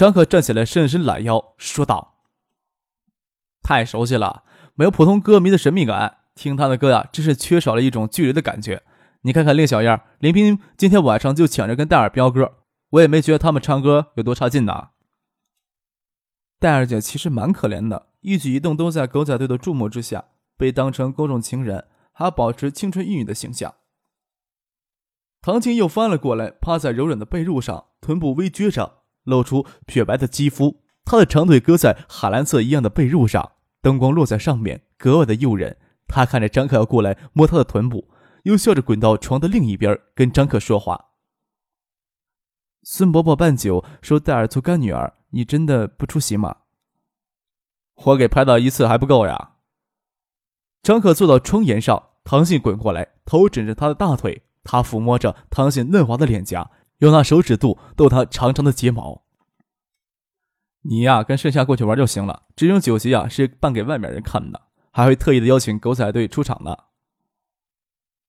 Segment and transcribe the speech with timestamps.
[0.00, 2.14] 张可站起来，伸伸懒腰，说道
[3.60, 6.20] ：“太熟悉了，没有普通歌迷的神秘感。
[6.34, 8.82] 听他的歌呀，真是缺少了一种距离的感觉。
[9.20, 12.54] 你看看令小燕、林冰，今天晚上就抢着跟戴尔飙歌，
[12.92, 14.88] 我也没觉得他们唱歌有多差劲呢。
[16.58, 20.24] 戴尔姐其实蛮可怜的，一举一动都在狗仔队的注目之下，
[20.56, 23.74] 被当成公众情人，还要保持青春玉女的形象。”
[25.42, 28.99] 唐静又翻了过来，趴在柔软的被褥上，臀部微撅着。
[29.24, 35.76] 露出雪白的肌肤，她的长腿搁在海蓝色一样的被褥上，灯光落在上面，格外的诱人。
[36.06, 38.10] 她看着张克要过来摸她的臀部，
[38.44, 41.10] 又笑着滚到床的另一边跟张克说话。
[42.82, 46.56] 孙伯伯办酒说戴尔做干女儿，你真的不出席吗？
[48.04, 49.56] 我给拍到一次还不够呀。
[50.82, 56.70] 张克坐到窗沿上，唐信滚过来，头枕着他的大腿，他抚摸着唐信嫩滑的脸颊。
[57.00, 59.24] 用那手指肚逗他长长的睫毛。
[60.82, 62.44] 你呀，跟盛夏过去玩就行了。
[62.56, 66.76] 这种酒席啊，是办给外面人看的，还会特意的邀请狗仔队出场呢。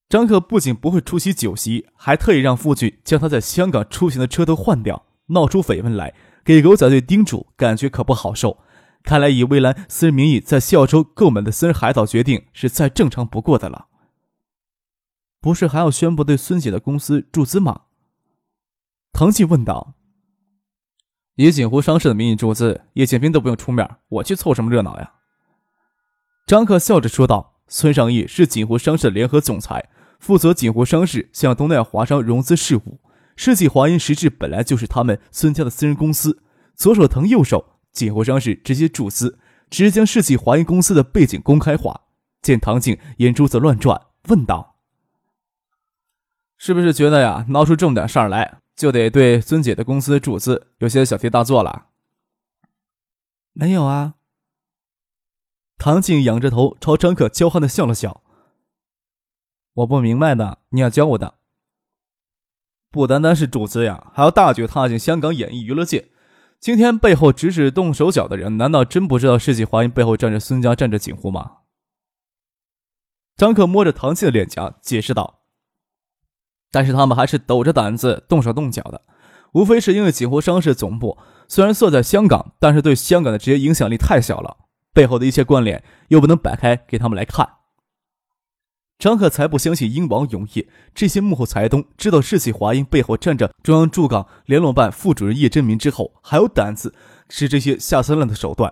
[0.10, 8.58] 张克不仅不会出席酒席，还特意让傅俊将他在香港出行的车都换掉，闹出绯闻来，给狗仔队叮嘱，感觉可不好受。
[9.04, 13.88] 看来以蔚蓝私人名义在西澳洲购买的私人海岛决定是再正常不过的了。
[15.40, 17.84] 不是还要宣布对孙姐的公司注资吗？
[19.14, 19.94] 唐静问道
[21.36, 25.14] ：“以锦湖商事的名义注资，叶剑兵都不用出面，我去凑什么热闹呀？”
[26.48, 29.90] 张克笑着说道：“孙尚义是锦湖商事的联合总裁，
[30.20, 33.00] 负责锦湖商事向东南亚华商融资事务。
[33.36, 36.44] 世纪华银实质本来就是他们孙家的私人公司，
[36.76, 39.40] 左手腾右手，锦湖商事直接注资，
[39.70, 42.02] 直接将世纪华银公司的背景公开化。”
[42.42, 44.78] 见唐静眼珠子乱转，问道
[46.58, 51.88] ：“是不是觉得呀，闹出这么点事儿来？”就得对尊姐的公司注资，有些小题大做了。
[53.54, 54.16] 没有啊。
[55.78, 58.24] 唐静仰着头朝张可娇憨的笑了笑。
[59.74, 61.36] 我不明白的，你要教我的。
[62.90, 66.12] 不单单是注资呀，还要大举踏进香港演艺娱乐界。
[66.60, 71.60] 今天背后指使动手脚的人，难道真不知道世纪华银背后站着孙家，站着锦湖吗？
[73.36, 75.41] 张克摸着唐静的脸颊，解释道。
[76.72, 79.02] 但是他们还是抖着胆子动手动脚的，
[79.54, 81.18] 无非是因为锦湖商事总部
[81.48, 84.58] 虽然设在香港，但是对香港的直接影响力太小了，
[84.94, 87.48] 背后的一些关联又不能摆开给他们来看。
[88.98, 96.94] 张可才不相信英王永业这些幕后财东知道世纪华英背后站着中央驻港联络办副主任叶振民之后，还有胆子
[97.28, 98.72] 使这些下三滥的手段。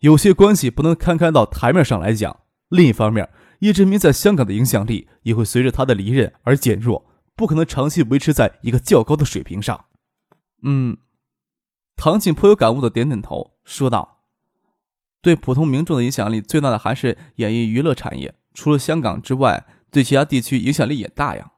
[0.00, 2.40] 有些关系不能摊开到台面上来讲。
[2.70, 3.28] 另一方面，
[3.60, 7.04] 叶振民在香港的影响力也会随着他的离任而减弱。
[7.36, 9.84] 不可能长期维持在一个较高的水平上。
[10.62, 10.96] 嗯，
[11.94, 14.22] 唐静颇有感悟的点点头，说道
[15.20, 21.52] ：“对普通民众的影响力最大的还是演艺娱乐产业，除了香港之外，对其他地区影响力也大呀。”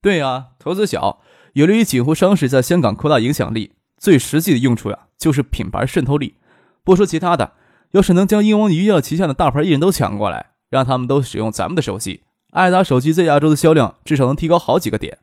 [0.00, 1.20] 对呀，投资小，
[1.52, 3.74] 有利于锦湖商事在香港扩大影响力。
[3.98, 6.36] 最实际的用处呀，就是品牌渗透力。
[6.84, 7.54] 不说其他的，
[7.90, 12.22] 要是能将英皇娱乐旗下的大牌艺人都抢过来，让他们都使用咱们的手机。
[12.50, 15.18] 爱达手机在亚洲的销量至少能提高好几个点，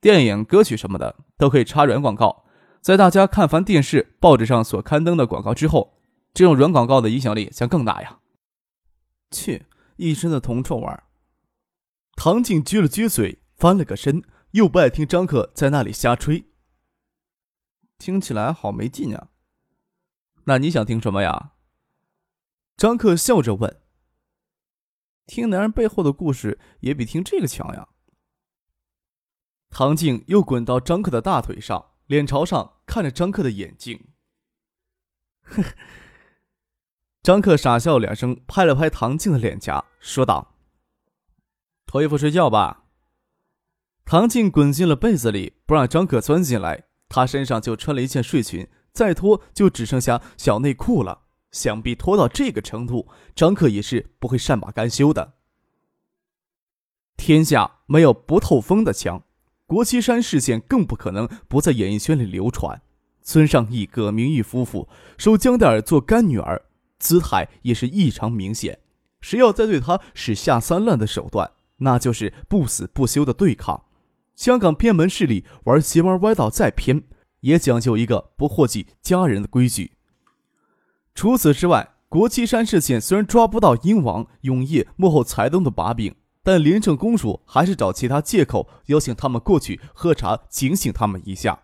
[0.00, 2.44] 电影、歌曲什么的都可以插软广告。
[2.80, 5.98] 在大家看烦电视、报纸上所刊登的广告之后，
[6.34, 8.18] 这种软广告的影响力将更大呀！
[9.30, 9.66] 切，
[9.96, 10.88] 一身的铜臭味。
[12.16, 14.22] 唐静撅了撅嘴，翻了个身，
[14.52, 16.46] 又不爱听张克在那里瞎吹。
[17.98, 19.28] 听起来好没劲啊！
[20.44, 21.52] 那你想听什么呀？
[22.76, 23.81] 张克笑着问。
[25.26, 27.88] 听男人背后的故事也比听这个强呀！
[29.70, 34.08] 唐静又滚到张克的大腿上，脸朝上看着张克的眼睛。
[35.42, 35.62] 呵，
[37.22, 40.56] 张克傻笑两声，拍了拍唐静的脸颊，说道
[41.86, 42.84] ：“脱衣服睡觉吧。”
[44.04, 46.84] 唐静滚进了被子里，不让张克钻进来。
[47.08, 51.26] 她身上就穿了一件睡裙，再脱就只剩下小内裤了。
[51.52, 53.06] 想必拖到这个程度，
[53.36, 55.34] 张克也是不会善罢甘休的。
[57.16, 59.22] 天下没有不透风的墙，
[59.66, 62.82] 国旗山事件更不可能不在演艺圈里流传。
[63.22, 66.62] 村上义、葛明玉夫妇收江黛儿做干女儿，
[66.98, 68.80] 姿态也是异常明显。
[69.20, 73.84] 谁要再对他使下三滥的手段，那就是不死不休的对抗。
[74.34, 77.04] 香港偏门势力玩邪门歪道再偏，
[77.40, 79.92] 也讲究一个不祸及家人的规矩。
[81.14, 91.60] 除此之外，国旗山事件虽然抓不到英王永业幕后财东的把柄，但廉政公署还是找其他借口邀请他们过去喝茶，警醒他们一下。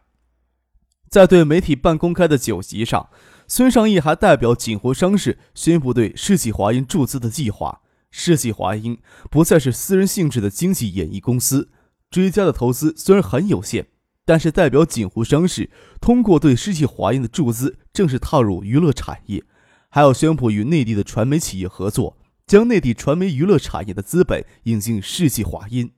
[1.09, 3.09] 在对媒体办公开的酒席上，
[3.47, 7.81] 孙尚义还代表锦湖商事宣布对世纪华英注资的计划。
[8.11, 8.99] 世纪华英
[9.31, 11.71] 不再是私人性质的经济演艺公司，
[12.11, 13.89] 追加的投资虽然很有限，
[14.29, 15.71] 但是代表锦湖商事
[16.03, 19.43] 通过对世纪华英的注资，正式踏入娱乐产业，
[19.89, 25.93] 还要宣布与内地的传媒企业合作，将内地传媒娱乐产业的资本引进世纪华音。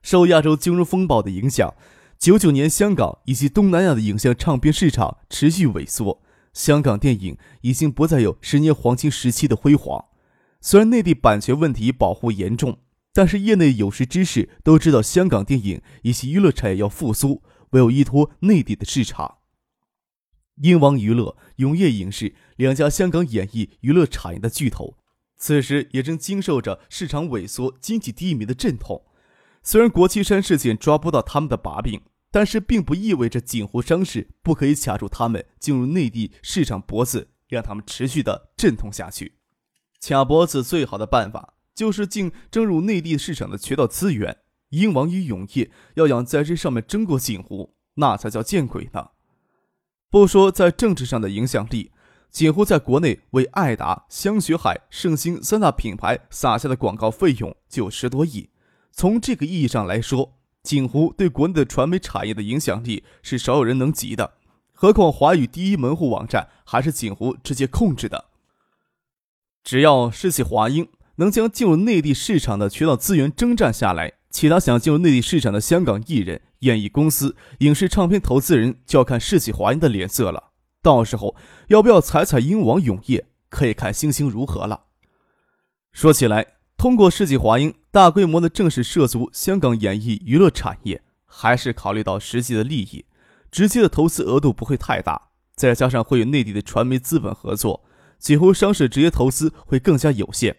[0.00, 1.74] 受亚洲金融风暴的影响。
[2.18, 6.22] 九九年，香港以及东南亚的影像唱片市场持续萎缩，
[6.54, 10.06] 香港电影已经不再有十年黄金时期的辉煌。
[10.62, 12.78] 虽然内地版权问题保护严重，
[13.18, 19.38] 但是业内有识之士都知道，香港电影以及娱乐产业要复苏，唯有依托内地的市场。
[20.62, 24.98] 英皇娱乐、永业影视两家香港演艺娱乐产业的巨头，
[25.36, 29.04] 此时也正经受着市场萎缩、经济低迷的阵痛。
[29.64, 32.00] 虽然国旗山事件抓不到他们的把柄，
[32.30, 39.40] 但是并不意味着锦湖商事不可以卡住他们进入内地市场脖子，让他们持续的阵痛下去。
[40.00, 44.38] 卡脖子最好的办法就是竞争入内地市场的渠道资源。
[44.70, 49.10] 英王与永业要想在这上面争过锦湖，那才叫见鬼呢！
[50.10, 51.92] 不说在政治上的影响力，
[52.32, 58.50] 锦湖在国内为爱达、香雪海、盛兴三大品牌撒下的广告费用就十多亿。
[58.90, 64.34] 从这个意义上来说，锦湖对国内的传媒产业的影响力是少有人能及的。
[64.72, 68.24] 何况华语第一门户网站还是锦湖直接控制的。
[69.62, 80.50] 只要世纪华英能将进入内地市场的渠道资源征战下来，其他想进入内地市场的香港艺人、演艺公司、影视唱片投资人就要看世纪华英的脸色了。
[80.82, 81.36] 到时候
[81.68, 84.86] 要不要踩踩英王永业，可以看星星如何了。
[85.92, 86.54] 说起来。
[86.78, 93.04] 通过世纪华英大规模的正式涉足香港演艺娱乐产业，还是考虑到实际的利益，
[93.50, 97.82] 直接的投资额度不会太大，再加上会与内地的传媒资本合作，
[98.20, 100.58] 几乎商事直接投资会更加有限。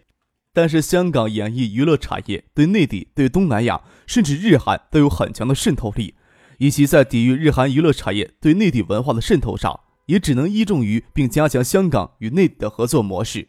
[0.52, 6.14] 但是香港演艺娱乐产业对内地、对东南亚甚至日韩都有很强的渗透力，
[6.58, 13.48] 以及在抵御日韩娱乐产业对内地文化的渗透上，也只能依重于并加强香港与内地的合作模式。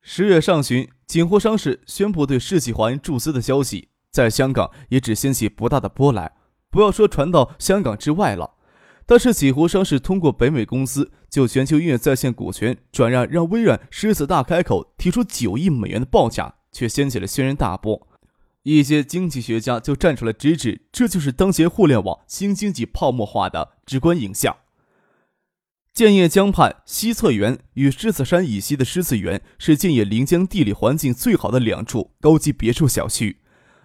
[0.00, 0.88] 十月上旬。
[1.04, 6.32] 锦湖商事宣布对世纪华人注资的消息，在香港也只掀起不大的波澜，
[6.70, 8.52] 不要说传到香港之外了。
[9.04, 18.08] 但是几湖商事通过北美公司就全球音乐在线股权转让，让微软狮子大开口提出九亿美元的报价，却掀起了轩然大波。
[18.62, 24.56] 一些经济学家就站出来直指，这就是当前互联网新经济泡沫化的直观影像。
[25.92, 33.38] 建业江畔西侧园与狮子山以西的狮子园是建业临江地理环境最好的两处高级别墅小区。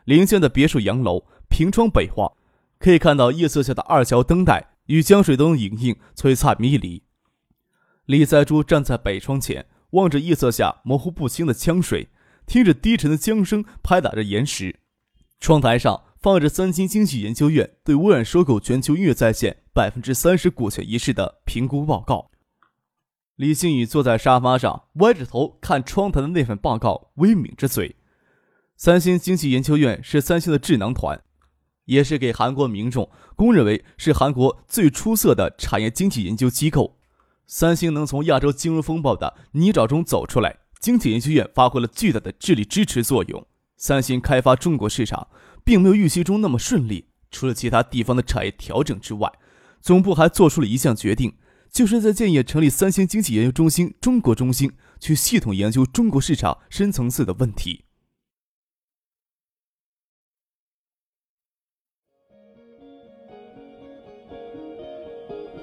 [0.06, 2.32] 临江的别墅洋楼平窗北望，
[2.80, 7.04] 可以看到夜色下的二桥灯带与江水灯影映璀璨迷离。
[8.06, 12.10] 李在珠站在北窗前，望着夜色下模糊不清的江水，
[12.46, 14.80] 听着低沉的江声拍打着岩石。
[15.40, 19.64] 窗台上放着三星经济研究院对微软收购全球音乐在线。
[19.78, 22.32] 百分之三十股权一事的评估报告。
[23.36, 27.96] 李星宇坐在沙发上，歪着头看窗台的那份报告，微抿着嘴。
[28.76, 31.22] 三星经济研究院是三星的智囊团，
[31.88, 36.98] 也是给韩国民众公认为是韩国最出色的产业经济研究机构。
[37.46, 43.46] 三星能从亚洲金融风暴的泥沼中走出来，经济研究院发挥了巨大的智力支持作用。
[43.78, 45.28] 三星开发中国市场，
[45.64, 49.32] 并没有预期中那么顺利，除了其他地方的产业调整之外。
[49.80, 51.36] 总部还做出了一项决定，
[51.72, 57.86] 就是在建业成立三星经济研究中心中国中心，去系统研究中国市场深层次的问题。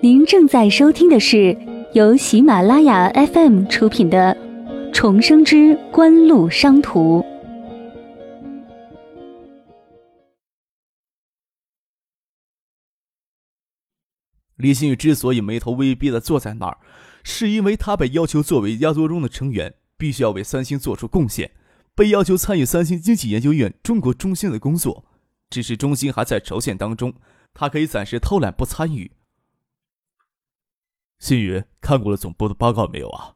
[0.05, 1.57] 您正在收听的是
[1.95, 4.37] 由喜马拉雅 FM 出品的
[4.93, 7.21] 《重生之官路商途》。
[14.57, 16.77] 李新宇之所以眉头微闭的坐在那儿，
[17.23, 21.51] 是因为他被要求作为压缩中的成员，必须要为三星做出贡献，
[21.95, 25.07] 被要求参与三星经济研究院中国中心的工作。
[25.49, 27.15] 只是中心还在筹建当中，
[27.55, 29.11] 他可以暂时偷懒不参与。
[31.19, 33.35] 新宇看过了总部的报告没有啊？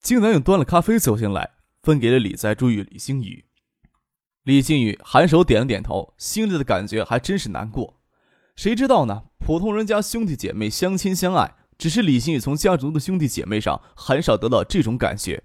[0.00, 3.46] 金南勇端了咖啡走进来，分给了李在珠与李星宇。
[4.42, 8.00] 李星宇颔首点了点头，心里的感觉还真是难过。
[8.54, 9.24] 谁知道呢？
[9.38, 15.42] 普通人家兄弟姐妹相亲相爱，只是李星宇从家族的兄弟姐妹上很少得到这种感觉。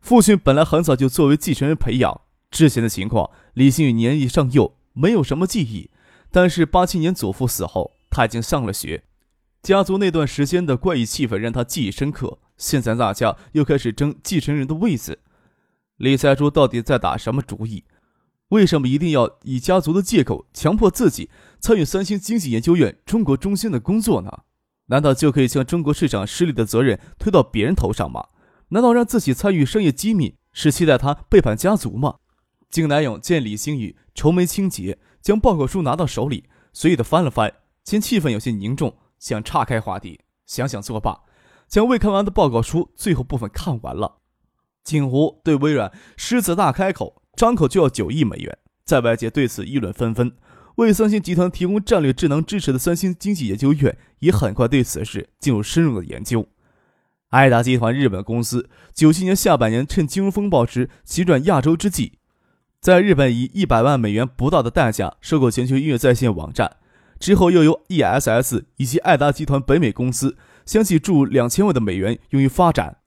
[0.00, 5.90] 父亲本来很早就作为继承人培养，之前的情况，李星宇年纪尚幼，没有什么记忆。
[6.30, 9.04] 但是八七年祖父死后，他已经上了学，
[9.62, 12.38] 家族那段时间的怪异气氛让他记忆深刻。
[12.56, 15.20] 现在大家又开始争继承人的位子，
[15.96, 17.84] 李在珠到底在打什么主意？
[18.48, 21.28] 为什么一定要以家族的借口强迫自己
[21.60, 24.40] 参与三星经济研究院中国中心的工作呢？
[24.86, 28.28] 难道就可以将中国市场失利的责任推到别人头上吗？
[28.70, 32.16] 难道让自己参与商业机密是期待他背叛家族吗？
[32.70, 37.52] 金南勇见李星宇愁眉清洁，将报告书拿到手里，随意的翻了翻，
[37.84, 41.20] 见气氛有些凝重，想岔开话题，想想作罢，
[41.66, 44.18] 将未看完的报告书最后部分看完了。
[44.84, 47.22] 景湖对微软狮子大开口。
[47.36, 50.32] 张口就要九亿美元，在外界对此议论纷纷。
[50.74, 56.48] 为三星集团提供战略智能支持的三星经济研究院也很快对此事进入深入的研究。
[57.28, 62.14] 爱达集团日本公司九七年下半年趁金融风暴时急转亚洲之际，
[62.80, 66.78] 在日本以一百万美元不到的代价收购全球音乐在线网站，
[67.18, 72.98] 之后又由 ESS 以及爱达集团北美公司相继注入两千万的美元用于发展，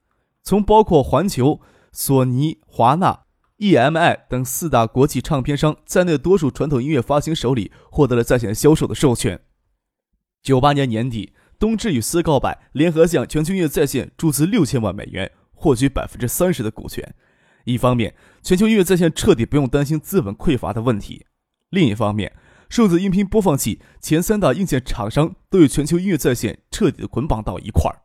[0.43, 3.21] 从包括环球、索尼、华纳。
[3.59, 9.39] EMI 等四大国际唱片商在内的，多数传统音乐发行手里获得了在线销售的授权。
[10.41, 17.13] 九八年年底，东芝与斯高柏联合向全球音乐在线注资六千万美元，获取百分之三十的股权。
[17.65, 21.27] 一方面，全球音乐在线彻底不用担心资本匮乏的问题；
[21.69, 22.35] 另一方面，
[22.71, 28.03] 数字音频播放器前三大硬件厂商都与全球音乐在线彻底的捆绑到一块儿。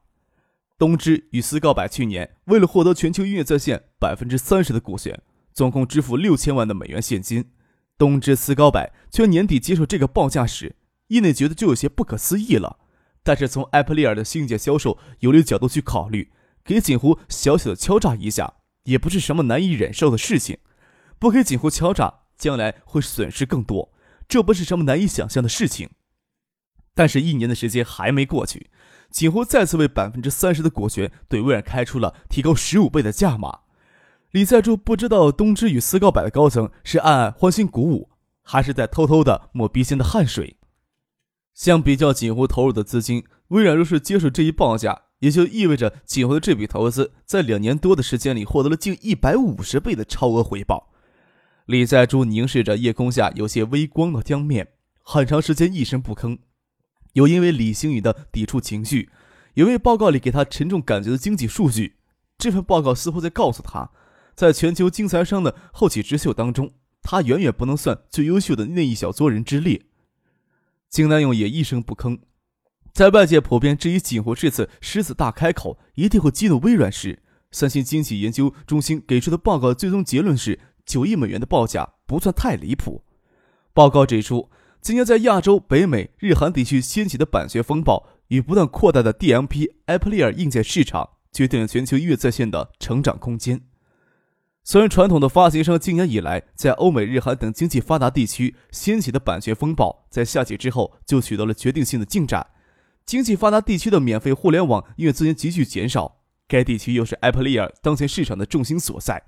[0.77, 5.23] 东芝与斯高柏去年为了获得全球音乐在线百分之三十的股权。
[5.55, 7.53] 总共支付六千万的美元现金，
[7.97, 10.75] 东芝斯高柏却年底接受这个报价时，
[11.07, 12.81] 业内觉得就有些不可思议了。
[13.23, 16.33] 但是从埃普利尔的新件销售有利角度去考虑，
[16.65, 20.59] 给锦湖小小的敲诈一下，也不是什么难以忍受的事情。
[21.21, 23.93] 不给锦湖敲诈，将来会损失更多，
[24.29, 25.91] 这不是什么难以想象的事情。
[26.95, 28.71] 但是，一年的时间还没过去，
[29.11, 33.61] 锦湖再次为百分之三十的股权对微软开出了提高十五倍的价码。
[34.31, 38.11] 李在柱不知道东芝与斯高柏的高层是暗暗欢欣鼓舞，
[38.43, 40.57] 还是在偷偷的抹鼻尖的汗水。
[41.55, 50.93] 相比较锦湖投入的资金，微软若是接受这一报价，也就意味着锦湖的这笔投资在两年多的时间里获得了近一百五十倍的超额回报。
[51.67, 54.69] 李在柱凝视着夜空下有些微光的江面，
[55.03, 56.39] 很长时间一声不吭。
[57.15, 59.11] 有因为李星宇的抵触情绪，
[59.55, 61.97] 有因为报告里给他沉重感觉的经济数据，
[62.39, 63.91] 这份报告似乎在告诉他。
[64.37, 69.83] 在全球精财商的后起之秀当中，他远远不能算最优秀的那一小撮人之列。
[70.89, 72.21] 金南勇也一声不吭。
[72.93, 77.19] 在外界普遍质疑锦湖这次狮子大开口一定会激怒微软时，
[77.51, 83.03] 三星经济研究中心给出的报告最终结论是九亿美元的报价不算太离谱。
[83.75, 84.49] 报告指出，
[84.81, 93.61] 今年在亚洲、北美、日韩地区掀起的版权风暴与不断扩大的 DMP、a p p l e 硬件市场，决定了全球音乐在线的成长空间。
[94.63, 102.47] 虽然传统的发行商今年以来在欧美、日韩等经济发达地区掀起的版权风暴，在夏季之后就取得了决定性的进展。
[103.05, 106.17] 经济发达地区的免费互联网音乐资源急剧减少，
[106.49, 109.23] 该地区又是 Apple Ear 当前市场的重心所在，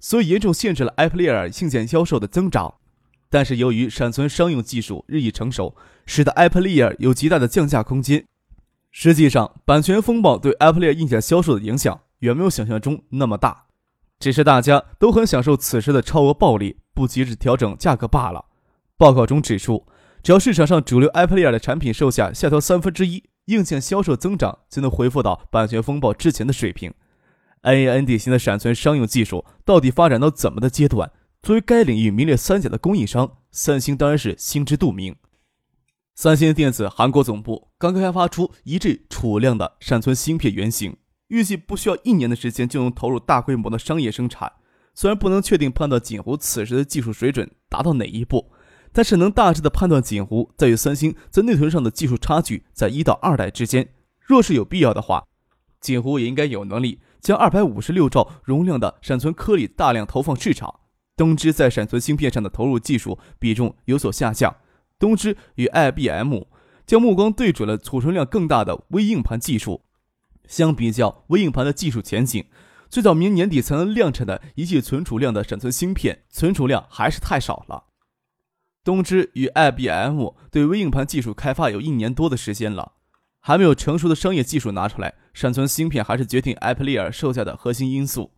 [0.00, 2.74] 所以严重限制了 Apple Ear 硬件销售的增长。
[3.30, 5.76] 但是由于闪存商用技术日益成熟，
[6.06, 8.24] 使得 Apple Ear 有极大的降价空间。
[8.90, 13.66] 实际上，版权风暴对 Apple Ear 硬件销售的影响远没有想象中那么大。
[14.18, 18.46] 只是大家都很享受此时的超额暴利，不急着调整价格罢了。
[18.96, 19.86] 报告中指出，
[20.22, 26.92] 只要市场上主流 Apple Ear 的产品售价下调三分之一，硬件销售增长就能恢复到版权风暴之前的水平。
[27.62, 31.10] AND 型的闪存商用技术到底发展到怎么的阶段？
[31.42, 35.14] 作为该领域名列三甲的供应商，三星当然是心知肚明。
[36.14, 40.96] 三星电子韩国总部刚刚开发出一 G 储量的闪存芯片原型。
[41.28, 44.50] 预计不需要一年的时间就能投入大规模的商业生产。
[44.94, 48.50] 虽然不能确定判断锦湖此时的技术水准达到哪一步，
[48.92, 53.90] 但是能大致的判断锦湖在与三星在内存上的技术差距在一到二代之间。
[54.18, 55.24] 若是有必要的话，
[55.80, 60.80] 锦湖也应该有能力将二百五十六兆容量的闪存颗粒大量投放市场。
[61.16, 64.56] 东芝在闪存芯片上的投入技术比重有所下降。
[64.98, 66.42] 东芝与 IBM。
[66.88, 69.82] 将目光对准了储存量更大的微硬盘技术。
[70.46, 72.46] 相比较微硬盘的技术前景，
[72.88, 77.84] 最早明年底才能量产的一系存储量的闪存芯片，存储量还是太少了。
[78.82, 82.92] 东芝与 IBM 对微硬盘技术开发有一年多的时间了，
[83.48, 88.30] 还没有成熟的商业技术拿出来，闪存芯片还是决定艾普利尔售价的核心因素。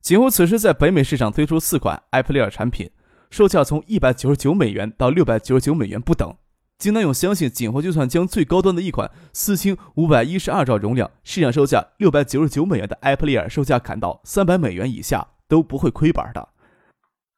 [0.00, 2.88] 锦湖此时在北美市场推出四款艾普利尔产品，
[3.28, 6.32] 售价从一百九十九美元到六百九十九美元不等。
[6.78, 16.48] 金南勇相信，锦湖就算将最高端的一款四千五百一十二兆容量、市场售价六百九十九美元的艾普利尔售价砍到三百美元以下，都不会亏本的。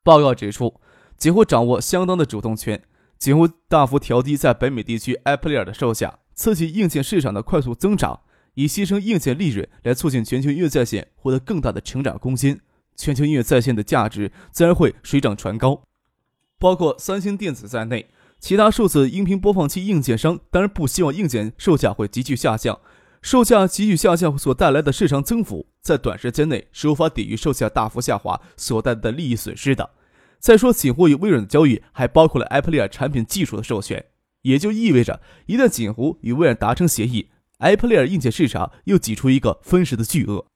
[0.05, 0.79] 报告指出，
[1.17, 2.83] 锦湖掌握相当的主动权，
[3.19, 8.21] 锦湖大幅调低在北美地区艾普利尔的售价，刺激硬件市场的快速增长，
[8.55, 12.61] 以牺牲硬件利润来促进全球音乐在线获得更大的成长空间，
[12.95, 15.83] 全球音乐在线的价值自然会水涨船高。
[16.57, 18.07] 包括三星电子在内。
[18.41, 22.79] 其他数字音频播放器硬件商当然不希望硬件售价会急剧下降，
[23.21, 29.91] 售价急剧下降所带来的市场增幅，在短时间内是无法抵御售价大幅下滑所带来的利益损失的。
[30.39, 34.05] 再说，锦湖与微软的交易还包括了艾普利尔产品技术的授权，
[34.43, 40.47] 也就意味着一旦锦湖与微软达成协议，艾普利尔硬件市场又挤出一个分食的巨鳄。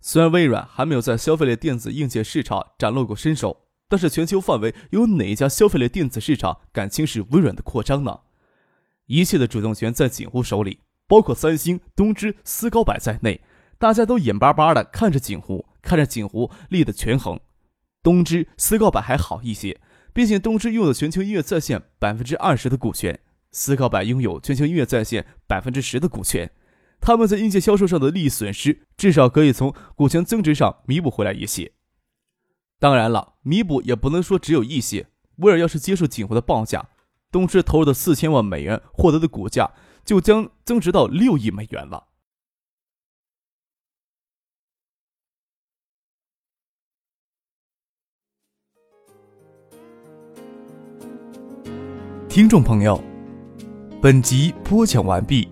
[0.00, 3.64] 虽然微软还没有在消费类电子硬件市场展露过身手。
[3.90, 8.20] 但是全球范围有哪一家消费类电子市场敢轻视微软的扩张呢？
[9.06, 13.40] 一切的主动权在锦湖手里，包括三星、东芝、思高柏在内，
[13.78, 17.40] 大家都眼巴巴的看着锦湖，看着锦湖力的权衡。
[18.02, 19.80] 东芝、思高柏还好一些，
[20.18, 23.20] 毕竟东芝拥有全球音乐在线百分之二十的股权，
[23.52, 26.50] 思高柏拥有全球音乐在线百分之十的股权，
[27.00, 31.70] 他们在硬件销售上的利益损失，至少可以从股权增值上弥补回来一些。
[32.80, 35.06] 当然了，弥补也不能说只有一些。
[35.36, 36.88] 威尔要是接受锦湖的报价，
[37.30, 39.70] 东芝投入的四千万美元获得的股价
[40.04, 42.07] 就将增值到六亿美元了。
[52.28, 53.02] 听众朋友，
[54.02, 55.48] 本集播讲完毕，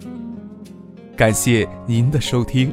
[1.16, 2.70] 感谢您的收听。